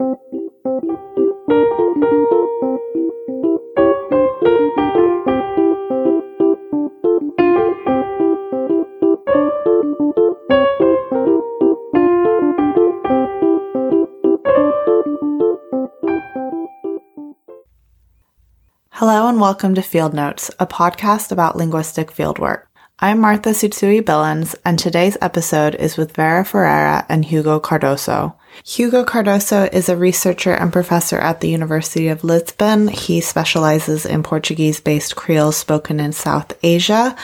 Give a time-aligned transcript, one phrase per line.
[0.00, 0.16] Hello
[19.28, 22.62] and welcome to Field Notes, a podcast about linguistic fieldwork.
[23.00, 28.34] I'm Martha Tsutsui Billins, and today's episode is with Vera Ferreira and Hugo Cardoso.
[28.64, 32.88] Hugo Cardoso is a researcher and professor at the University of Lisbon.
[32.88, 37.16] He specializes in Portuguese based Creole spoken in South Asia,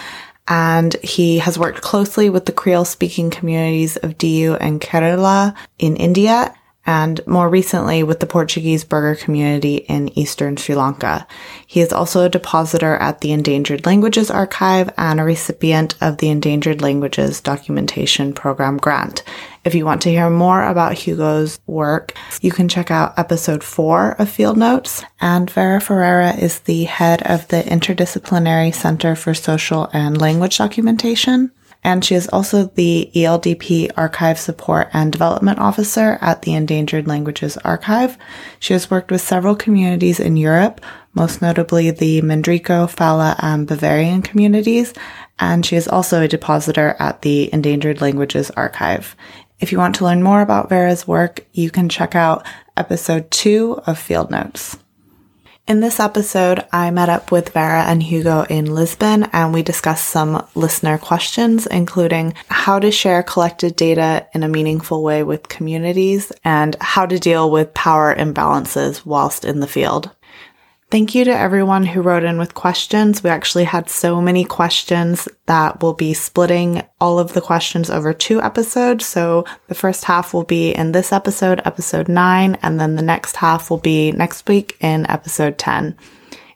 [0.48, 5.96] and he has worked closely with the Creole speaking communities of Diu and Kerala in
[5.96, 6.55] India
[6.86, 11.26] and more recently with the Portuguese Burgher community in eastern Sri Lanka.
[11.66, 16.30] He is also a depositor at the Endangered Languages Archive and a recipient of the
[16.30, 19.24] Endangered Languages Documentation Program grant.
[19.64, 24.12] If you want to hear more about Hugo's work, you can check out episode four
[24.12, 25.02] of Field Notes.
[25.20, 31.50] And Vera Ferreira is the head of the Interdisciplinary Center for Social and Language Documentation
[31.86, 37.56] and she is also the ELDP Archive Support and Development Officer at the Endangered Languages
[37.58, 38.18] Archive.
[38.58, 40.80] She has worked with several communities in Europe,
[41.14, 44.94] most notably the Minderico, Fala, and Bavarian communities,
[45.38, 49.14] and she is also a depositor at the Endangered Languages Archive.
[49.60, 52.44] If you want to learn more about Vera's work, you can check out
[52.76, 54.76] episode two of Field Notes.
[55.68, 60.08] In this episode, I met up with Vera and Hugo in Lisbon and we discussed
[60.08, 66.30] some listener questions, including how to share collected data in a meaningful way with communities
[66.44, 70.08] and how to deal with power imbalances whilst in the field.
[70.88, 73.24] Thank you to everyone who wrote in with questions.
[73.24, 78.12] We actually had so many questions that we'll be splitting all of the questions over
[78.12, 79.04] two episodes.
[79.04, 83.36] So the first half will be in this episode, episode nine, and then the next
[83.36, 85.96] half will be next week in episode 10.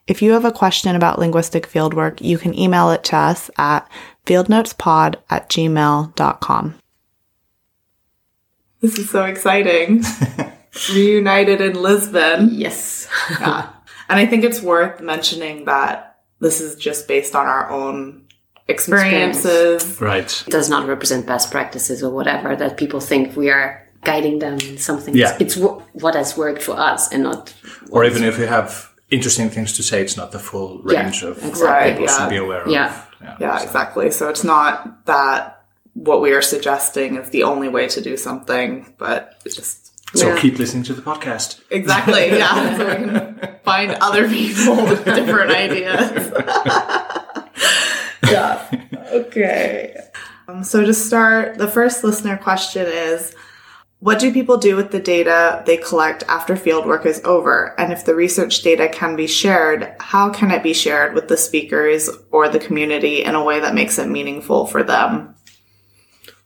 [0.07, 3.89] If you have a question about linguistic fieldwork, you can email it to us at
[4.25, 6.75] fieldnotespod at gmail.com.
[8.79, 10.05] This is so exciting.
[10.93, 12.49] Reunited in Lisbon.
[12.53, 13.09] Yes.
[13.29, 13.69] yeah.
[14.11, 18.25] And I think it's worth mentioning that this is just based on our own
[18.67, 19.99] experiences.
[20.01, 20.43] Right.
[20.47, 24.53] It does not represent best practices or whatever that people think we are guiding them
[24.59, 25.15] in something.
[25.15, 25.37] Yeah.
[25.39, 27.53] It's w- what has worked for us and not.
[27.91, 31.23] Or even if you have interesting things to say, it's not the full Yeah, range
[31.23, 31.61] of exactly.
[31.61, 32.17] what Right, people yeah.
[32.17, 32.87] should be aware Yeah.
[32.89, 33.07] of.
[33.21, 33.63] Yeah, Yeah.
[33.63, 34.11] exactly.
[34.11, 35.61] So it's not that
[35.93, 40.27] what we are suggesting is the only way to do something, but it's just So
[40.27, 40.39] Yeah.
[40.39, 41.61] keep listening to the podcast.
[41.69, 42.77] exactly, yeah.
[42.77, 46.31] so we can find other people with different ideas.
[48.29, 48.67] yeah.
[49.11, 49.95] Okay.
[50.47, 53.33] Um, so to start, the first listener question is
[53.99, 57.79] What do people do with the data they collect after fieldwork is over?
[57.79, 61.37] And if the research data can be shared, how can it be shared with the
[61.37, 65.35] speakers or the community in a way that makes it meaningful for them?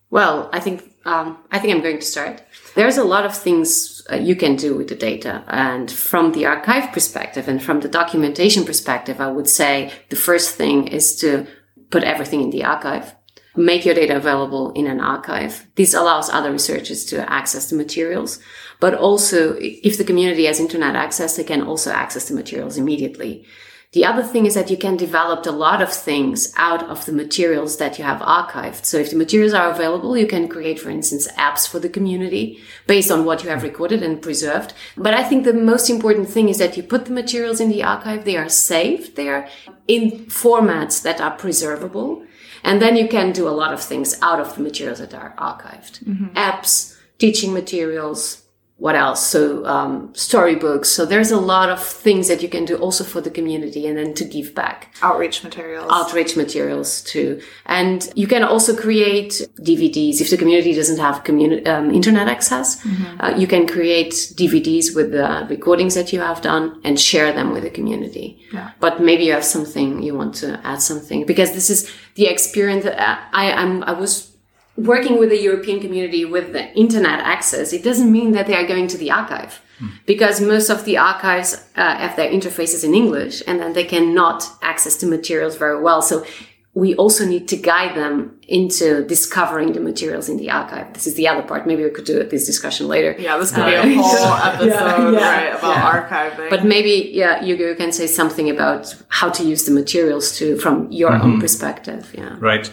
[0.10, 2.42] Well, I think um, I think I'm going to start.
[2.76, 6.46] There's a lot of things uh, you can do with the data, and from the
[6.46, 11.48] archive perspective and from the documentation perspective, I would say the first thing is to
[11.90, 13.16] put everything in the archive.
[13.56, 15.66] Make your data available in an archive.
[15.76, 18.40] This allows other researchers to access the materials,
[18.82, 23.46] but also if the community has internet access, they can also access the materials immediately.
[23.96, 27.14] The other thing is that you can develop a lot of things out of the
[27.14, 28.84] materials that you have archived.
[28.84, 32.62] So if the materials are available, you can create, for instance, apps for the community
[32.88, 34.74] based on what you have recorded and preserved.
[34.98, 37.84] But I think the most important thing is that you put the materials in the
[37.84, 38.26] archive.
[38.26, 39.16] They are saved.
[39.16, 39.48] They are
[39.88, 42.26] in formats that are preservable.
[42.66, 45.34] And then you can do a lot of things out of the materials that are
[45.38, 46.04] archived.
[46.04, 46.36] Mm-hmm.
[46.36, 48.42] Apps, teaching materials,
[48.78, 49.26] what else?
[49.26, 50.90] So um, storybooks.
[50.90, 53.98] So there's a lot of things that you can do also for the community and
[53.98, 54.94] then to give back.
[55.02, 55.90] Outreach materials.
[55.92, 61.66] Outreach materials too, and you can also create DVDs if the community doesn't have communi-
[61.68, 62.86] um, internet access.
[63.20, 67.54] Uh, you can create DVDs with the recordings that you have done and share them
[67.54, 68.42] with the community.
[68.52, 68.72] Yeah.
[68.82, 72.84] But maybe you have something you want to add something because this is the experience.
[72.84, 74.35] That I I'm I was
[74.78, 78.68] working with the European community with the internet access, it doesn't mean that they are
[78.68, 79.62] going to the archive
[80.06, 84.44] because most of the archives uh, have their interfaces in English and then they cannot
[84.62, 86.02] access the materials very well.
[86.02, 86.26] So
[86.74, 90.94] we also need to guide them into discovering the materials in the archive.
[90.94, 91.66] This is the other part.
[91.66, 93.16] Maybe we could do this discussion later.
[93.18, 95.92] Yeah, this could be a Uh, whole episode, yeah, right, about yeah.
[95.94, 96.50] archiving.
[96.50, 100.92] But maybe, yeah, Hugo can say something about how to use the materials to, from
[100.92, 102.12] your own perspective.
[102.14, 102.36] Yeah.
[102.40, 102.70] Right.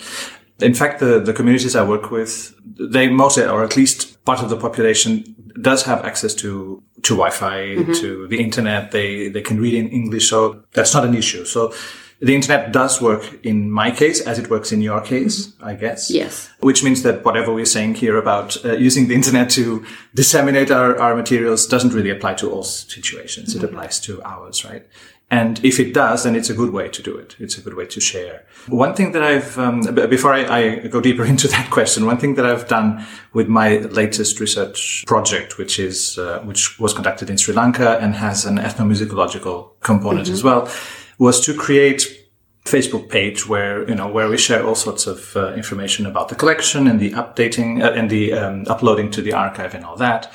[0.63, 4.49] In fact, the, the communities I work with, they mostly, or at least part of
[4.51, 7.93] the population, does have access to to Wi-Fi, mm-hmm.
[7.95, 8.93] to the internet.
[8.93, 10.31] They, they can read in English.
[10.31, 11.45] So that's not an issue.
[11.45, 11.73] So
[12.21, 15.65] the internet does work in my case as it works in your case, mm-hmm.
[15.65, 16.11] I guess.
[16.11, 16.49] Yes.
[16.61, 20.97] Which means that whatever we're saying here about uh, using the internet to disseminate our,
[21.01, 23.55] our materials doesn't really apply to all situations.
[23.55, 23.67] It mm-hmm.
[23.67, 24.87] applies to ours, right?
[25.33, 27.37] And if it does, then it's a good way to do it.
[27.39, 28.45] It's a good way to share.
[28.69, 29.81] One thing that I've, um,
[30.11, 33.03] before I, I go deeper into that question, one thing that I've done
[33.33, 38.15] with my latest research project, which is, uh, which was conducted in Sri Lanka and
[38.15, 40.71] has an ethnomusicological component as well,
[41.19, 42.29] was to create
[42.67, 46.37] Facebook page where you know where we share all sorts of uh, information about the
[46.37, 50.31] collection and the updating uh, and the um, uploading to the archive and all that.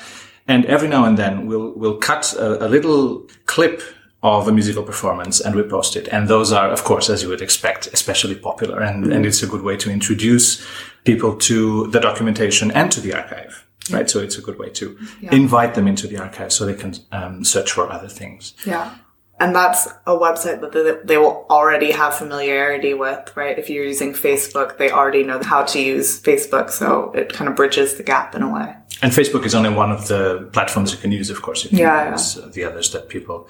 [0.46, 3.80] And every now and then we'll we'll cut a, a little clip
[4.22, 6.08] of a musical performance and we post it.
[6.08, 8.80] And those are, of course, as you would expect, especially popular.
[8.80, 10.66] And and it's a good way to introduce
[11.04, 13.64] people to the documentation and to the archive.
[13.90, 14.98] Right, so it's a good way to
[15.32, 18.52] invite them into the archive so they can um, search for other things.
[18.66, 18.94] Yeah.
[19.40, 23.58] And that's a website that they, will already have familiarity with, right?
[23.58, 26.70] If you're using Facebook, they already know how to use Facebook.
[26.70, 28.74] So it kind of bridges the gap in a way.
[29.00, 31.78] And Facebook is only one of the platforms you can use, of course, if you
[31.78, 33.48] Yeah, use uh, the others that people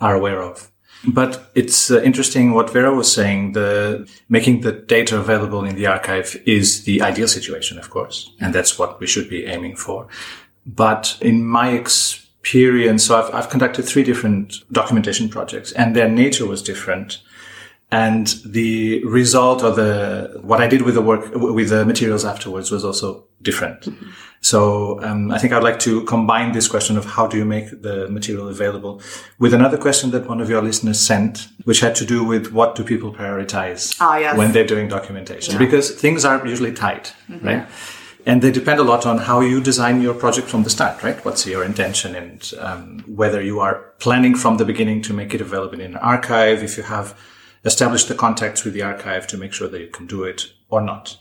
[0.00, 0.70] are aware of.
[1.06, 3.52] But it's uh, interesting what Vera was saying.
[3.52, 8.54] The making the data available in the archive is the ideal situation, of course, and
[8.54, 10.08] that's what we should be aiming for.
[10.64, 16.46] But in my experience, so I've, I've conducted three different documentation projects, and their nature
[16.46, 17.22] was different
[17.92, 22.70] and the result or the what I did with the work with the materials afterwards
[22.70, 23.88] was also different.
[24.40, 27.82] So um, I think I'd like to combine this question of how do you make
[27.82, 29.00] the material available
[29.38, 32.74] with another question that one of your listeners sent, which had to do with what
[32.76, 34.36] do people prioritize Ah, yes.
[34.36, 37.66] when they're doing documentation, because things are usually tight, right?
[38.26, 41.24] And they depend a lot on how you design your project from the start, right?
[41.24, 45.40] What's your intention and um, whether you are planning from the beginning to make it
[45.40, 47.14] available in an archive, if you have
[47.66, 50.80] established the contacts with the archive to make sure that you can do it or
[50.80, 51.16] not.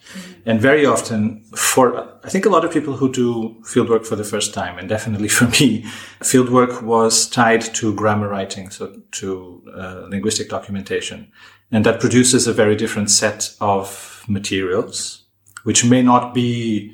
[0.46, 4.24] And very often for, I think a lot of people who do fieldwork for the
[4.24, 5.84] first time, and definitely for me,
[6.22, 11.32] fieldwork was tied to grammar writing, so to uh, linguistic documentation.
[11.72, 15.26] And that produces a very different set of materials,
[15.64, 16.94] which may not be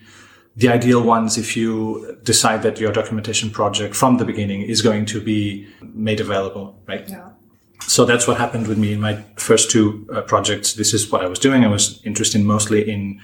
[0.56, 5.06] the ideal ones if you decide that your documentation project from the beginning is going
[5.06, 7.08] to be made available, right?
[7.08, 7.31] Yeah.
[7.88, 10.74] So that's what happened with me in my first two uh, projects.
[10.74, 11.64] This is what I was doing.
[11.66, 13.20] I was interested mostly in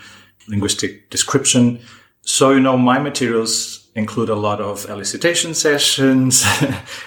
[0.48, 1.80] linguistic description.
[2.22, 6.46] So, you know, my materials include a lot of elicitation sessions,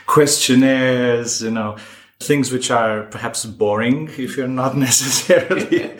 [0.06, 1.76] questionnaires, you know,
[2.20, 5.90] things which are perhaps boring if you're not necessarily.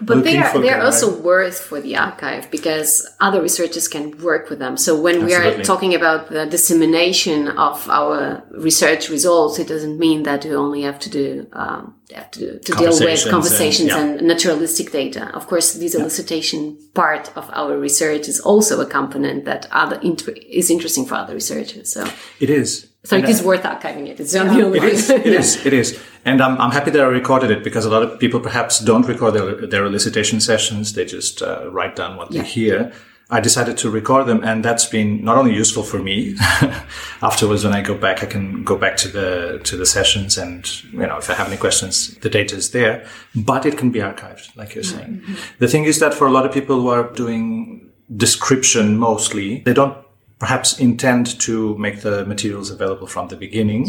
[0.00, 4.58] But they are they're also worth for the archive because other researchers can work with
[4.58, 4.76] them.
[4.76, 10.24] So when we are talking about the dissemination of our research results, it doesn't mean
[10.24, 14.28] that we only have to do um, have to, to deal with Conversations and- and,
[14.28, 15.30] naturalistic data.
[15.34, 20.34] Of course, this elicitation part of our research is also a component that other inter-
[20.60, 21.92] is interesting for other researchers.
[21.92, 22.06] So
[22.40, 22.88] It is.
[23.04, 24.18] So it And, is uh, worth archiving it.
[24.18, 25.10] It's not the only It is.
[25.10, 25.66] It is.
[25.66, 26.00] It is.
[26.24, 29.06] And I'm, I'm happy that I recorded it because a lot of people perhaps don't
[29.06, 30.94] record their, their elicitation sessions.
[30.94, 32.92] They just uh, write down what they hear.
[33.30, 36.36] I decided to record them and that's been not only useful for me.
[37.22, 40.82] Afterwards, when I go back, I can go back to the, to the sessions and,
[40.84, 43.98] you know, if I have any questions, the data is there, but it can be
[44.00, 45.22] archived, like you're saying.
[45.58, 49.72] The thing is that for a lot of people who are doing description mostly, they
[49.72, 49.96] don't
[50.44, 53.82] perhaps intend to make the materials available from the beginning,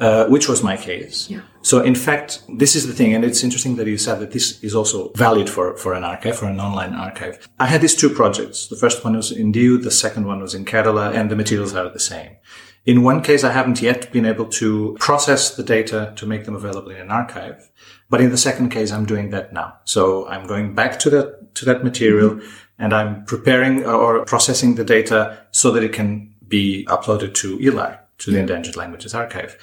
[0.00, 1.16] uh, which was my case.
[1.70, 2.28] So in fact,
[2.62, 5.50] this is the thing, and it's interesting that you said that this is also valid
[5.54, 7.34] for, for an archive, for an online archive.
[7.64, 8.68] I had these two projects.
[8.68, 11.74] The first one was in Diu, the second one was in Kerala, and the materials
[11.74, 12.30] are the same.
[12.88, 16.56] In one case, I haven't yet been able to process the data to make them
[16.56, 17.70] available in an archive.
[18.08, 19.76] But in the second case, I'm doing that now.
[19.84, 22.48] So I'm going back to that, to that material mm-hmm.
[22.78, 27.58] and I'm preparing uh, or processing the data so that it can be uploaded to
[27.58, 29.58] ELAR, to the Endangered Languages Archive.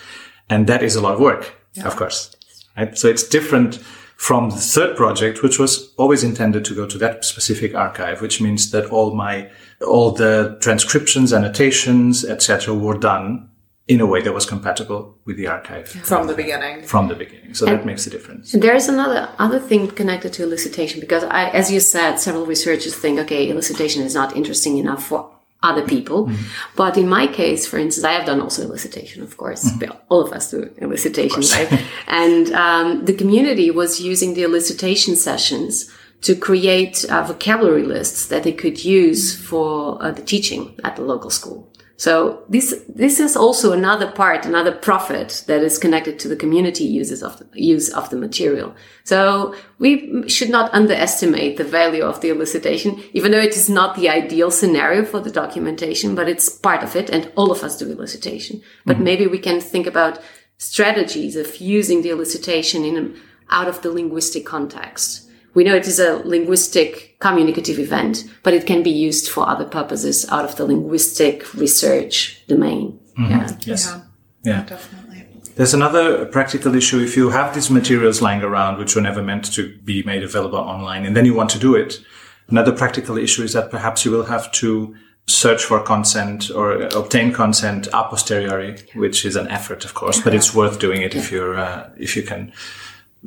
[0.48, 1.52] And that is a lot of work,
[1.84, 2.30] of course.
[2.78, 2.96] Right?
[2.96, 3.80] So it's different
[4.18, 8.40] from the third project, which was always intended to go to that specific archive, which
[8.40, 9.50] means that all my,
[9.86, 13.50] all the transcriptions, annotations, etc., were done
[13.88, 16.84] in a way that was compatible with the archive From the beginning.
[16.84, 17.54] from the beginning.
[17.54, 18.52] So that makes a difference.
[18.52, 22.96] There is another other thing connected to elicitation because I, as you said, several researchers
[22.96, 25.30] think, okay, elicitation is not interesting enough for
[25.62, 26.30] other people.
[26.76, 29.70] But in my case, for instance, I have done also elicitation, of course.
[30.10, 31.84] All of us do elicitation, right?
[32.08, 35.92] and um, the community was using the elicitation sessions
[36.26, 41.04] to create uh, vocabulary lists that they could use for uh, the teaching at the
[41.04, 41.72] local school.
[41.98, 46.84] So this this is also another part, another profit that is connected to the community
[46.84, 48.74] uses of the use of the material.
[49.04, 53.96] So we should not underestimate the value of the elicitation, even though it is not
[53.96, 57.78] the ideal scenario for the documentation, but it's part of it, and all of us
[57.78, 58.64] do elicitation.
[58.84, 59.04] But mm-hmm.
[59.10, 60.20] maybe we can think about
[60.58, 63.16] strategies of using the elicitation in
[63.52, 65.25] out of the linguistic context
[65.56, 69.66] we know it is a linguistic communicative event, but it can be used for other
[69.66, 73.00] purposes out of the linguistic research domain.
[73.18, 73.32] Mm-hmm.
[73.32, 73.58] Yeah.
[73.62, 73.86] Yes.
[73.88, 74.02] Yeah.
[74.44, 74.64] yeah.
[74.66, 75.26] Definitely.
[75.56, 77.00] There's another practical issue.
[77.00, 80.60] If you have these materials lying around, which were never meant to be made available
[80.60, 82.02] online, and then you want to do it,
[82.50, 84.94] another practical issue is that perhaps you will have to
[85.28, 90.36] search for consent or obtain consent a posteriori, which is an effort, of course, but
[90.36, 92.52] it's worth doing it if you're, uh, if you can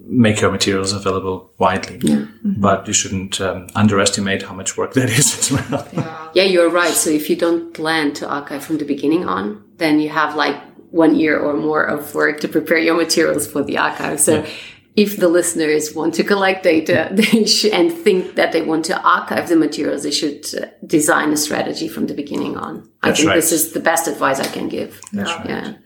[0.06, 1.98] make your materials available widely.
[2.02, 2.16] Yeah.
[2.16, 2.60] Mm-hmm.
[2.60, 5.88] But you shouldn't um, underestimate how much work that is as well.
[5.92, 6.28] Yeah.
[6.34, 6.92] yeah, you're right.
[6.92, 10.60] So if you don't plan to archive from the beginning on, then you have like
[10.90, 14.20] one year or more of work to prepare your materials for the archive.
[14.20, 14.50] So yeah.
[14.96, 19.00] if the listeners want to collect data they should, and think that they want to
[19.02, 22.88] archive the materials, they should uh, design a strategy from the beginning on.
[23.02, 23.36] I think right.
[23.36, 25.00] this is the best advice I can give.
[25.12, 25.76] That's right.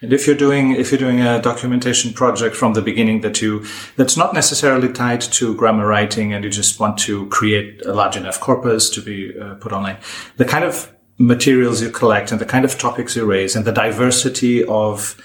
[0.00, 3.64] And if you're doing if you're doing a documentation project from the beginning that you
[3.96, 8.16] that's not necessarily tied to grammar writing and you just want to create a large
[8.16, 9.98] enough corpus to be uh, put online,
[10.36, 13.72] the kind of materials you collect and the kind of topics you raise and the
[13.72, 15.16] diversity of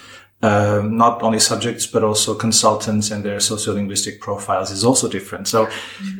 [0.44, 5.48] uh, not only subjects but also consultants and their sociolinguistic profiles is also different.
[5.48, 5.68] So,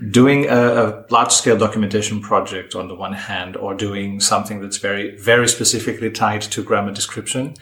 [0.10, 5.16] doing a, a large-scale documentation project on the one hand, or doing something that's very
[5.18, 7.54] very specifically tied to grammar description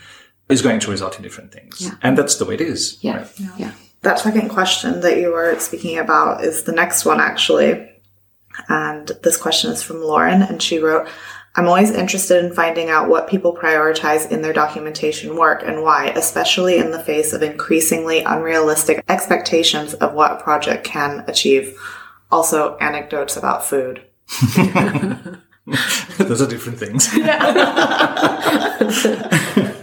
[0.50, 1.82] is going to result in different things.
[1.82, 1.96] Yeah.
[2.02, 2.98] And that's the way it is.
[3.02, 3.18] Yeah.
[3.18, 3.40] Right?
[3.40, 3.56] yeah.
[3.58, 3.72] yeah.
[4.02, 7.92] That second question that you were speaking about is the next one, actually.
[8.70, 11.08] And this question is from Lauren, and she wrote,
[11.56, 16.10] I'm always interested in finding out what people prioritize in their documentation work and why,
[16.10, 21.80] especially in the face of increasingly unrealistic expectations of what a project can achieve.
[22.30, 24.04] Also, anecdotes about food.
[26.18, 27.08] Those are different things.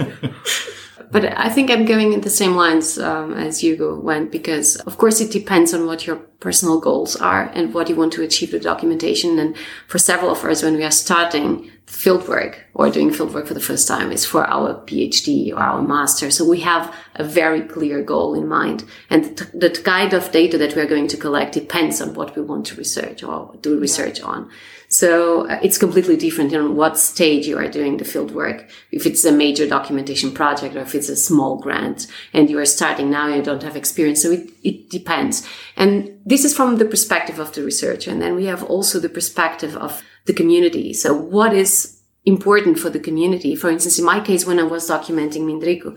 [1.13, 4.97] But I think I'm going in the same lines um, as Hugo went because, of
[4.97, 8.53] course, it depends on what your personal goals are and what you want to achieve
[8.53, 9.39] with documentation.
[9.39, 9.55] And
[9.89, 13.87] for several of us, when we are starting fieldwork or doing fieldwork for the first
[13.87, 16.31] time, is for our PhD or our master.
[16.31, 20.75] So we have a very clear goal in mind, and the kind of data that
[20.75, 24.21] we are going to collect depends on what we want to research or do research
[24.21, 24.27] yeah.
[24.27, 24.51] on.
[24.93, 28.69] So uh, it's completely different on what stage you are doing the field work.
[28.91, 32.67] If it's a major documentation project or if it's a small grant and you are
[32.67, 34.21] starting now and you don't have experience.
[34.23, 35.49] So it, it depends.
[35.77, 38.11] And this is from the perspective of the researcher.
[38.11, 40.93] And then we have also the perspective of the community.
[40.93, 43.57] So what is important for the community?
[43.57, 45.97] For instance, in my case, when I was documenting Minderico,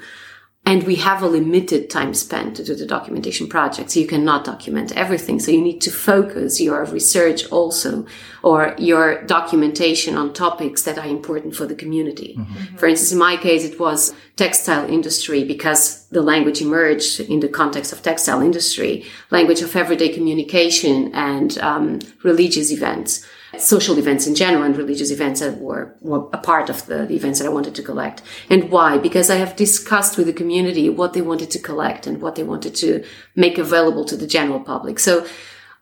[0.68, 3.92] and we have a limited time spent to do the documentation project.
[3.92, 5.40] So you cannot document everything.
[5.40, 8.08] So you need to focus your research also
[8.42, 12.36] or your documentation on topics that are important for the community.
[12.38, 12.78] Mm-hmm.
[12.78, 17.48] For instance, in my case, it was textile industry because the language emerged in the
[17.48, 23.24] context of textile industry, language of everyday communication and um, religious events
[23.62, 27.16] social events in general and religious events that were, were a part of the, the,
[27.16, 28.22] events that I wanted to collect.
[28.50, 28.98] And why?
[28.98, 32.44] Because I have discussed with the community what they wanted to collect and what they
[32.44, 33.04] wanted to
[33.36, 35.00] make available to the general public.
[35.00, 35.26] So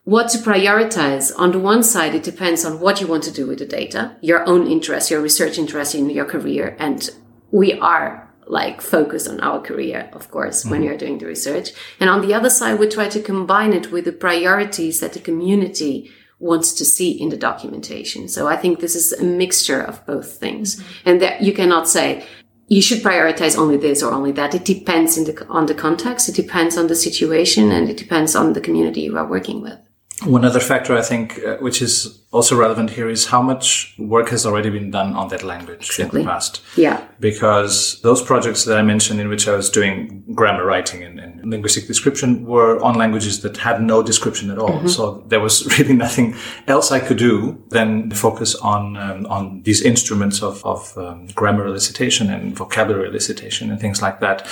[0.03, 3.47] what to prioritize on the one side, it depends on what you want to do
[3.47, 6.75] with the data, your own interest, your research interest in your career.
[6.77, 7.09] And
[7.51, 10.71] we are like focused on our career, of course, mm-hmm.
[10.71, 11.71] when you're doing the research.
[11.99, 15.19] And on the other side, we try to combine it with the priorities that the
[15.19, 16.11] community
[16.43, 18.27] wants to see in the documentation.
[18.27, 20.75] So I think this is a mixture of both things.
[20.75, 21.09] Mm-hmm.
[21.09, 22.25] And that you cannot say,
[22.67, 24.53] you should prioritize only this or only that.
[24.53, 26.27] It depends the, on the context.
[26.27, 29.79] It depends on the situation and it depends on the community you are working with.
[30.25, 34.29] One other factor I think, uh, which is also relevant here, is how much work
[34.29, 36.21] has already been done on that language exactly.
[36.21, 36.61] in the past.
[36.75, 37.05] Yeah.
[37.19, 41.49] Because those projects that I mentioned in which I was doing grammar writing and, and
[41.49, 44.69] linguistic description were on languages that had no description at all.
[44.69, 44.87] Mm-hmm.
[44.87, 46.35] So there was really nothing
[46.67, 51.67] else I could do than focus on um, on these instruments of, of um, grammar
[51.67, 54.47] elicitation and vocabulary elicitation and things like that.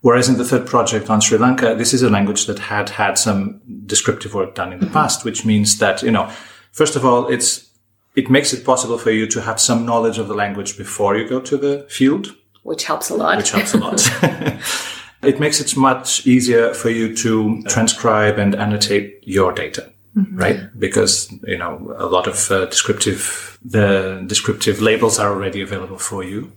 [0.00, 3.18] Whereas in the third project on Sri Lanka, this is a language that had had
[3.18, 4.94] some descriptive work done in the mm-hmm.
[4.94, 6.30] past, which means that, you know,
[6.72, 7.68] first of all, it's,
[8.14, 11.28] it makes it possible for you to have some knowledge of the language before you
[11.28, 12.36] go to the field.
[12.62, 13.36] Which helps a lot.
[13.36, 14.00] Which helps a lot.
[15.22, 19.92] it makes it much easier for you to transcribe and annotate your data.
[20.32, 20.60] right?
[20.78, 26.24] Because you know a lot of uh, descriptive the descriptive labels are already available for
[26.24, 26.52] you.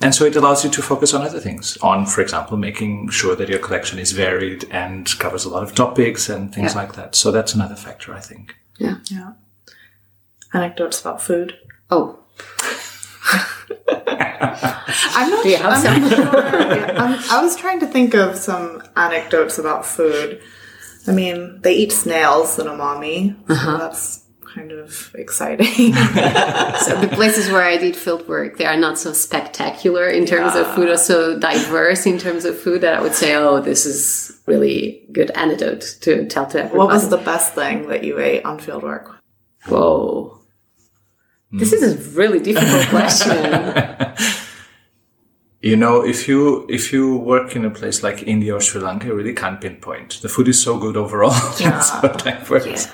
[0.00, 3.36] And so it allows you to focus on other things, on, for example, making sure
[3.36, 6.82] that your collection is varied and covers a lot of topics and things Yeah.
[6.82, 7.14] like that.
[7.14, 8.54] So that's another factor, I think.
[8.78, 8.96] Yeah.
[9.10, 9.32] Yeah.
[10.52, 11.56] Anecdotes about food.
[11.90, 12.18] Oh,
[15.16, 16.10] I'm not Do you have I'm some?
[16.10, 16.36] sure.
[16.98, 20.40] I'm, I was trying to think of some anecdotes about food.
[21.06, 23.76] I mean, they eat snails in Amami, so uh-huh.
[23.78, 24.23] that's
[24.54, 25.94] kind of exciting.
[25.94, 30.54] so the places where I did field work, they are not so spectacular in terms
[30.54, 33.84] of food or so diverse in terms of food that I would say, oh, this
[33.84, 36.78] is really good antidote to tell to everybody.
[36.78, 39.20] what was the best thing that you ate on field work?
[39.66, 40.40] Whoa.
[41.50, 42.16] This is a hmm.
[42.16, 44.14] really difficult question.
[45.64, 49.06] You know, if you if you work in a place like India or Sri Lanka,
[49.06, 50.20] you really can't pinpoint.
[50.20, 51.30] The food is so good overall.
[51.58, 52.66] That's what I've worked.
[52.66, 52.84] Yeah.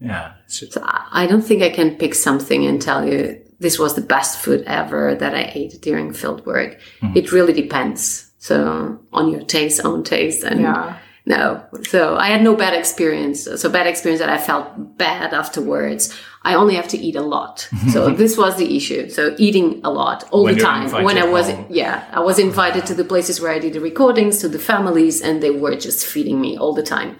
[0.00, 3.78] It's just- So I I don't think I can pick something and tell you this
[3.78, 6.78] was the best food ever that I ate during field work.
[7.02, 7.16] Mm-hmm.
[7.18, 8.30] It really depends.
[8.38, 8.56] So
[9.12, 10.94] on your taste, own taste, and Yeah.
[11.26, 11.42] no.
[11.92, 13.38] So I had no bad experience.
[13.60, 16.02] So bad experience that I felt bad afterwards.
[16.50, 17.68] I only have to eat a lot.
[17.94, 19.02] So this was the issue.
[19.10, 20.82] So eating a lot all When the time.
[21.08, 21.66] When I was, home.
[21.68, 25.20] yeah, I was invited to the places where I did the recordings, to the families,
[25.26, 27.10] and they were just feeding me all the time.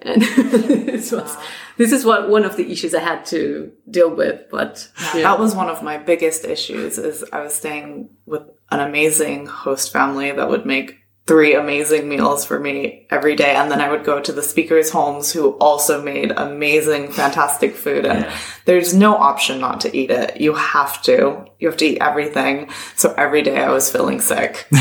[0.00, 1.36] And this was,
[1.76, 4.42] this is what one of the issues I had to deal with.
[4.50, 5.22] But yeah.
[5.22, 9.92] That was one of my biggest issues is I was staying with an amazing host
[9.92, 14.02] family that would make three amazing meals for me every day and then I would
[14.02, 18.26] go to the speakers' homes who also made amazing fantastic food and
[18.64, 20.40] there's no option not to eat it.
[20.40, 21.44] You have to.
[21.58, 22.70] You have to eat everything.
[22.96, 24.66] So every day I was feeling sick.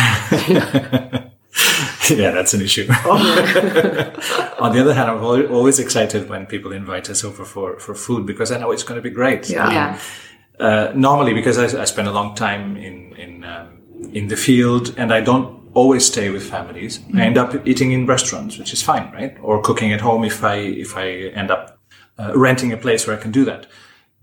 [2.09, 2.87] yeah, that's an issue.
[4.59, 8.25] On the other hand, I'm always excited when people invite us over for, for food
[8.25, 9.49] because I know it's going to be great.
[9.49, 9.71] Yeah.
[9.71, 9.99] yeah.
[10.59, 13.79] uh, normally because I, I spend a long time in in um,
[14.13, 16.99] in the field and I don't always stay with families.
[17.15, 19.37] I end up eating in restaurants, which is fine, right?
[19.41, 21.79] Or cooking at home if I if I end up
[22.19, 23.67] uh, renting a place where I can do that.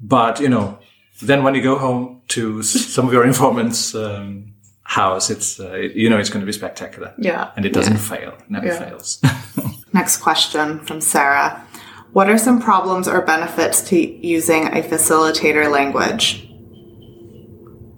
[0.01, 0.79] But you know,
[1.23, 4.54] then when you go home to some of your informants' um,
[4.85, 7.13] house, it's uh, you know it's going to be spectacular.
[7.19, 7.51] Yeah.
[7.57, 8.37] and it doesn't fail.
[8.49, 8.79] Never Yeah.
[8.79, 9.21] fails.
[9.93, 11.65] Next question from Sarah.
[12.13, 16.49] What are some problems or benefits to using a facilitator language?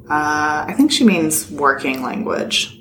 [0.09, 2.81] Uh, I think she means working language,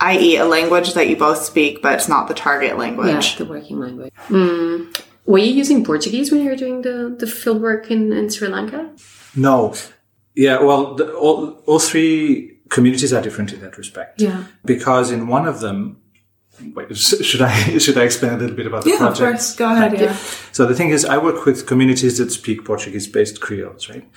[0.00, 3.08] i.e., a language that you both speak, but it's not the target language.
[3.08, 3.36] Yeah, language.
[3.36, 4.12] the working language.
[4.28, 5.02] Mm.
[5.26, 8.46] Were you using Portuguese when you were doing the, the field work in, in Sri
[8.48, 8.88] Lanka?
[9.34, 9.74] No.
[10.36, 14.20] Yeah, well, the, all, all three communities are different in that respect.
[14.20, 14.44] Yeah.
[14.64, 16.00] Because in one of them,
[16.74, 19.20] wait, should I should I explain a little bit about the yeah, project?
[19.20, 19.56] Of course.
[19.56, 19.98] Go ahead.
[19.98, 20.16] Yeah.
[20.52, 24.08] So the thing is, I work with communities that speak Portuguese-based Creoles, right?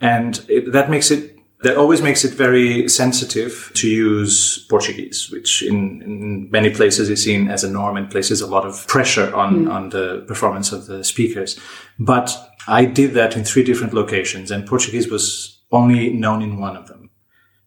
[0.00, 5.62] And it, that makes it that always makes it very sensitive to use Portuguese, which
[5.62, 9.34] in, in many places is seen as a norm and places a lot of pressure
[9.34, 9.70] on hmm.
[9.70, 11.58] on the performance of the speakers.
[11.98, 12.36] But
[12.68, 16.86] I did that in three different locations, and Portuguese was only known in one of
[16.86, 16.97] them.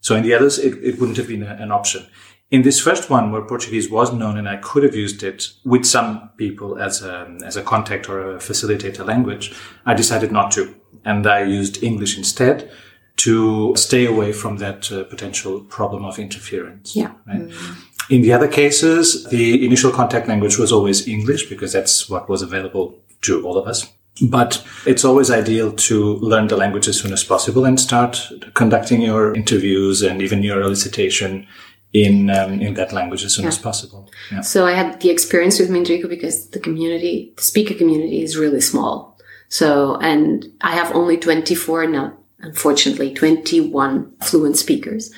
[0.02, 2.06] So in the others, it, it wouldn't have been a, an option.
[2.50, 5.86] In this first one, where Portuguese was known, and I could have used it with
[5.86, 9.54] some people as a as a contact or a facilitator language,
[9.86, 12.70] I decided not to, and I used English instead
[13.18, 16.96] to stay away from that uh, potential problem of interference.
[16.96, 17.12] Yeah.
[17.26, 17.50] Right?
[18.10, 22.42] In the other cases, the initial contact language was always English because that's what was
[22.42, 23.88] available to all of us.
[24.30, 28.22] But it's always ideal to learn the language as soon as possible and start
[28.54, 31.48] conducting your interviews and even your elicitation
[31.94, 34.10] in um, in that language as soon as possible.
[34.32, 34.42] Yeah.
[34.42, 38.62] So I had the experience with Minderico because the community, the speaker community is really
[38.62, 39.18] small.
[39.50, 45.12] So, and I have only 24 now, unfortunately, 21 fluent speakers.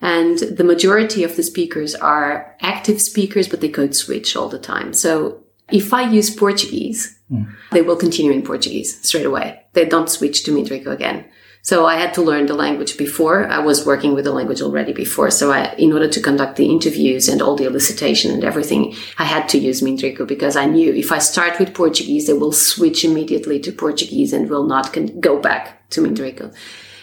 [0.00, 4.60] And the majority of the speakers are active speakers, but they code switch all the
[4.60, 4.92] time.
[4.92, 7.44] So if I use Portuguese, hmm.
[7.72, 9.62] they will continue in Portuguese straight away.
[9.72, 11.26] They don't switch to Minderico again.
[11.62, 13.46] So I had to learn the language before.
[13.46, 15.30] I was working with the language already before.
[15.30, 19.24] So I, in order to conduct the interviews and all the elicitation and everything, I
[19.24, 23.04] had to use Minderico because I knew if I start with Portuguese, they will switch
[23.04, 26.54] immediately to Portuguese and will not con- go back to Minderico.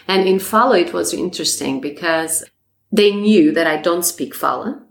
[0.08, 2.44] And in Fala, it was interesting because
[2.90, 4.82] they knew that I don't speak Fala.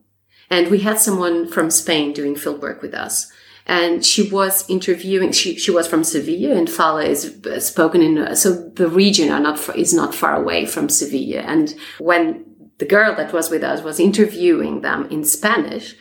[0.50, 3.30] And we had someone from Spain doing field work with us
[3.68, 5.32] and she was interviewing.
[5.34, 8.36] She she was from Sevilla, and Fala is spoken in.
[8.36, 11.42] So the region are not is not far away from Sevilla.
[11.42, 12.46] And when
[12.78, 15.96] the girl that was with us was interviewing them in Spanish,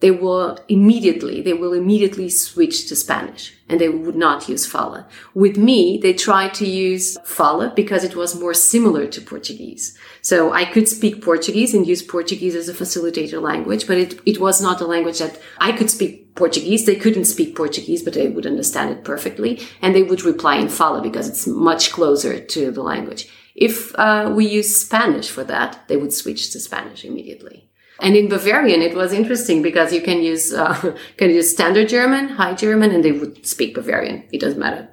[0.00, 5.08] they will immediately, they will immediately switch to Spanish and they would not use fala.
[5.34, 9.98] With me, they tried to use fala because it was more similar to Portuguese.
[10.22, 14.40] So I could speak Portuguese and use Portuguese as a facilitator language, but it, it
[14.40, 16.86] was not a language that I could speak Portuguese.
[16.86, 19.60] They couldn't speak Portuguese, but they would understand it perfectly.
[19.82, 23.28] And they would reply in fala because it's much closer to the language.
[23.54, 27.68] If uh, we use Spanish for that, they would switch to Spanish immediately.
[28.00, 32.28] And in Bavarian, it was interesting because you can use uh, can use standard German,
[32.28, 34.24] high German, and they would speak Bavarian.
[34.32, 34.88] It doesn't matter.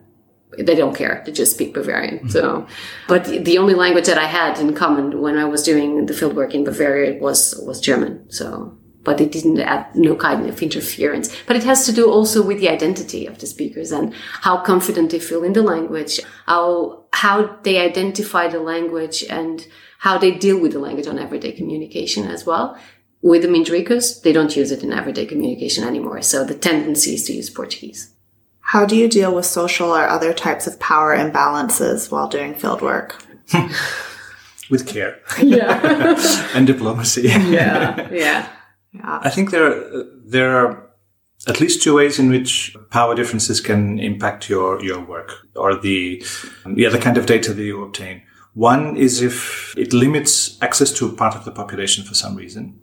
[0.58, 1.22] They don't care.
[1.26, 2.18] They just speak Bavarian.
[2.20, 2.30] Mm-hmm.
[2.30, 2.66] So,
[3.08, 6.54] but the only language that I had in common when I was doing the fieldwork
[6.56, 8.32] in Bavaria was was German.
[8.32, 11.34] So, but it didn't add no kind of interference.
[11.48, 15.12] But it has to do also with the identity of the speakers and how confident
[15.12, 19.66] they feel in the language, how how they identify the language and
[20.00, 22.78] how they deal with the language on everyday communication as well
[23.26, 26.22] with the Mindericos, they don't use it in everyday communication anymore.
[26.22, 28.14] So the tendency is to use Portuguese.
[28.60, 32.84] How do you deal with social or other types of power imbalances while doing field
[32.84, 33.24] work?
[34.70, 35.20] with care.
[35.42, 36.20] Yeah.
[36.54, 37.24] and diplomacy.
[37.28, 38.08] Yeah.
[38.12, 38.48] Yeah.
[38.96, 39.20] Yeah.
[39.22, 40.90] I think there are, there are
[41.48, 46.24] at least two ways in which power differences can impact your, your work or the,
[46.76, 48.24] yeah, the kind of data that you obtain.
[48.54, 52.80] One is if it limits access to part of the population for some reason.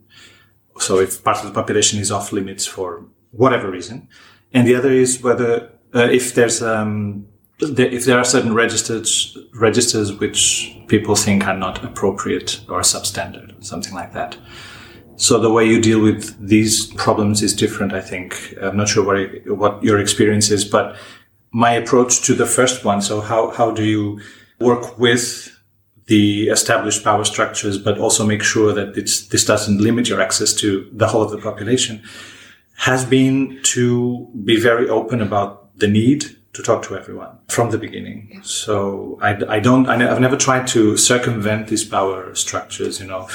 [0.77, 4.07] So if part of the population is off limits for whatever reason,
[4.53, 7.27] and the other is whether uh, if there's um,
[7.59, 13.93] if there are certain registers registers which people think are not appropriate or substandard, something
[13.93, 14.37] like that.
[15.15, 17.93] So the way you deal with these problems is different.
[17.93, 20.95] I think I'm not sure what what your experience is, but
[21.51, 23.01] my approach to the first one.
[23.01, 24.19] So how how do you
[24.59, 25.49] work with
[26.07, 30.89] the established power structures, but also make sure that this doesn't limit your access to
[30.91, 32.01] the whole of the population,
[32.77, 37.77] has been to be very open about the need to talk to everyone from the
[37.77, 38.29] beginning.
[38.31, 38.41] Yeah.
[38.43, 43.27] So I, I don't, I, have never tried to circumvent these power structures, you know,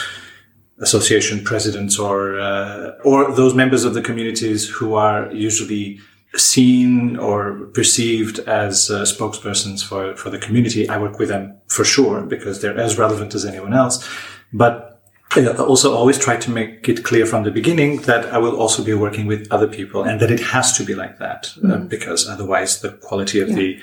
[0.81, 5.99] association presidents or, uh, or those members of the communities who are usually
[6.37, 10.89] seen or perceived as uh, spokespersons for, for the community.
[10.89, 14.07] I work with them for sure because they're as relevant as anyone else.
[14.53, 15.01] But
[15.33, 18.83] I also always try to make it clear from the beginning that I will also
[18.83, 21.71] be working with other people and that it has to be like that mm-hmm.
[21.71, 23.57] uh, because otherwise the quality of yeah.
[23.57, 23.81] the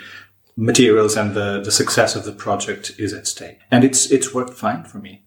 [0.57, 3.59] materials and the, the success of the project is at stake.
[3.69, 5.24] And it's, it's worked fine for me.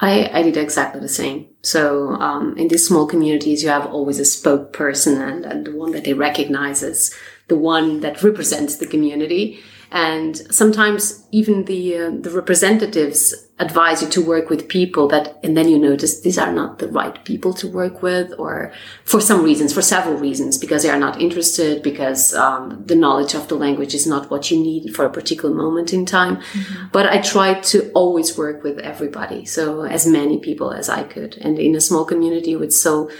[0.00, 1.48] I, I did exactly the same.
[1.62, 5.90] So um, in these small communities, you have always a spokesperson and, and the one
[5.92, 7.12] that they recognize as
[7.48, 9.60] the one that represents the community.
[9.90, 15.56] And sometimes even the uh, the representatives advise you to work with people that, and
[15.56, 18.72] then you notice these are not the right people to work with, or
[19.04, 23.34] for some reasons, for several reasons, because they are not interested, because um, the knowledge
[23.34, 26.36] of the language is not what you need for a particular moment in time.
[26.36, 26.88] Mm-hmm.
[26.92, 31.36] But I tried to always work with everybody, so as many people as I could.
[31.40, 33.10] And in a small community with so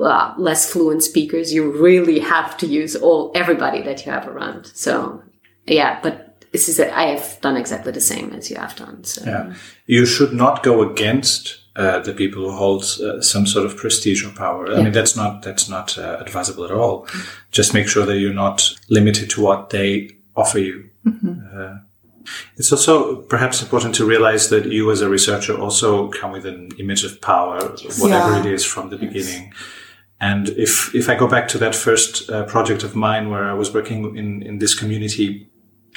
[0.00, 4.66] uh, less fluent speakers, you really have to use all everybody that you have around.
[4.66, 5.22] So
[5.66, 9.04] yeah, but this is I have done exactly the same as you have done.
[9.04, 9.24] So.
[9.24, 9.54] Yeah,
[9.86, 14.24] you should not go against uh, the people who hold uh, some sort of prestige
[14.24, 14.68] or power.
[14.68, 14.82] I yeah.
[14.84, 17.06] mean, that's not that's not uh, advisable at all.
[17.06, 17.20] Mm-hmm.
[17.50, 20.88] Just make sure that you're not limited to what they offer you.
[21.04, 21.40] Mm-hmm.
[21.52, 21.78] Uh,
[22.56, 26.70] it's also perhaps important to realize that you, as a researcher, also come with an
[26.78, 27.58] image of power,
[27.98, 28.40] whatever yeah.
[28.40, 29.12] it is, from the yes.
[29.12, 29.52] beginning.
[30.20, 33.54] And if if I go back to that first uh, project of mine where I
[33.54, 35.48] was working in in this community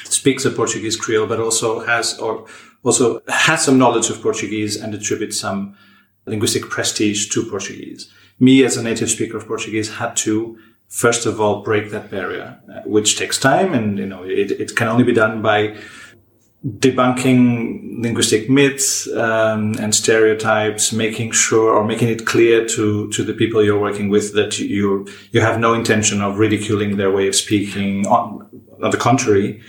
[0.04, 2.46] speaks a Portuguese Creole, but also has or
[2.84, 5.76] also has some knowledge of Portuguese and attributes some
[6.26, 8.12] linguistic prestige to Portuguese.
[8.40, 10.58] Me, as a native speaker of Portuguese, had to
[10.88, 14.76] first of all break that barrier, uh, which takes time, and you know it, it
[14.76, 15.76] can only be done by
[16.68, 23.34] debunking linguistic myths um, and stereotypes, making sure or making it clear to to the
[23.34, 27.36] people you're working with that you you have no intention of ridiculing their way of
[27.36, 28.06] speaking.
[28.08, 28.48] On,
[28.84, 29.60] on the contrary,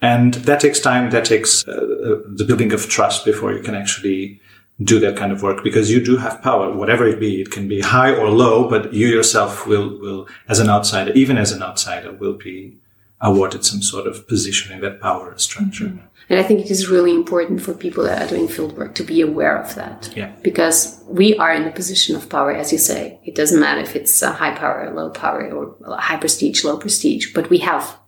[0.00, 1.10] and that takes time.
[1.10, 4.40] That takes uh, the building of trust before you can actually
[4.82, 7.40] do that kind of work because you do have power, whatever it be.
[7.40, 11.36] It can be high or low, but you yourself will, will, as an outsider, even
[11.36, 12.76] as an outsider, will be
[13.20, 15.86] awarded some sort of position in that power structure.
[15.86, 16.06] Mm-hmm.
[16.30, 19.02] And I think it is really important for people that are doing field work to
[19.02, 20.12] be aware of that.
[20.14, 20.32] Yeah.
[20.42, 23.18] Because we are in a position of power, as you say.
[23.24, 27.32] It doesn't matter if it's a high power, low power, or high prestige, low prestige,
[27.32, 27.98] but we have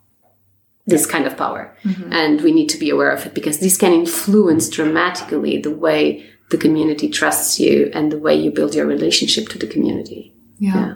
[0.86, 1.74] this kind of power.
[1.82, 2.12] Mm-hmm.
[2.12, 6.26] And we need to be aware of it because this can influence dramatically the way
[6.50, 10.34] the community trusts you and the way you build your relationship to the community.
[10.58, 10.74] yeah.
[10.74, 10.94] yeah.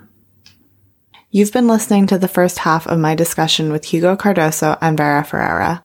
[1.36, 5.24] You've been listening to the first half of my discussion with Hugo Cardoso and Vera
[5.24, 5.82] Ferreira.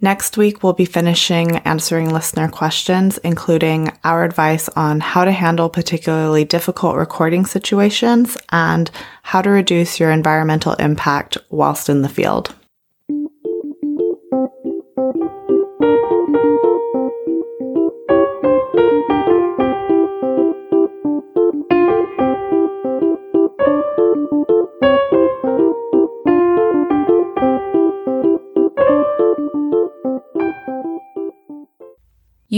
[0.00, 5.68] Next week, we'll be finishing answering listener questions, including our advice on how to handle
[5.68, 8.90] particularly difficult recording situations and
[9.22, 12.52] how to reduce your environmental impact whilst in the field.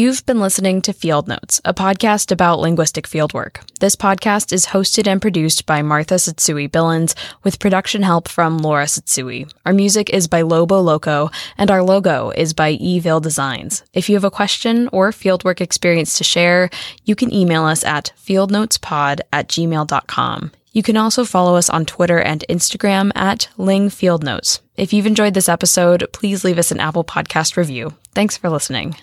[0.02, 3.58] You've been listening to Field Notes, a podcast about linguistic fieldwork.
[3.78, 8.86] This podcast is hosted and produced by Martha Tsutsui Billins with production help from Laura
[8.86, 9.48] Tsutsui.
[9.64, 13.84] Our music is by Lobo Loco and our logo is by Evil Designs.
[13.92, 16.68] If you have a question or fieldwork experience to share,
[17.04, 20.50] you can email us at fieldnotespod at gmail.com.
[20.72, 24.62] You can also follow us on Twitter and Instagram at Ling Field Notes.
[24.76, 27.94] If you've enjoyed this episode, please leave us an Apple Podcast review.
[28.16, 28.96] Thanks for listening.